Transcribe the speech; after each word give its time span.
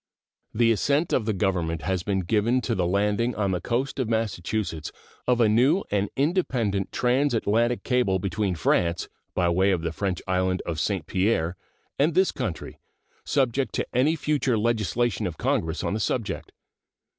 The 0.51 0.71
assent 0.71 1.13
of 1.13 1.25
the 1.27 1.31
Government 1.33 1.83
has 1.83 2.01
been 2.01 2.21
given 2.21 2.59
to 2.61 2.73
the 2.73 2.87
landing 2.87 3.35
on 3.35 3.51
the 3.51 3.61
coast 3.61 3.99
of 3.99 4.09
Massachusetts 4.09 4.91
of 5.27 5.39
a 5.39 5.47
new 5.47 5.83
and 5.91 6.09
independent 6.15 6.91
transatlantic 6.91 7.83
cable 7.83 8.17
between 8.17 8.55
France, 8.55 9.09
by 9.35 9.47
way 9.49 9.69
of 9.69 9.83
the 9.83 9.91
French 9.91 10.19
island 10.27 10.63
of 10.65 10.79
St. 10.79 11.05
Pierre, 11.05 11.55
and 11.99 12.15
this 12.15 12.31
country, 12.31 12.79
subject 13.25 13.75
to 13.75 13.85
any 13.93 14.15
future 14.15 14.57
legislation 14.57 15.27
of 15.27 15.37
Congress 15.37 15.83
on 15.83 15.93
the 15.93 15.99
subject. 15.99 16.51